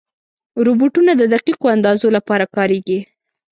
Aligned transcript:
روبوټونه 0.65 1.11
د 1.17 1.23
دقیقو 1.33 1.65
اندازو 1.75 2.07
لپاره 2.17 2.45
کارېږي. 2.55 2.99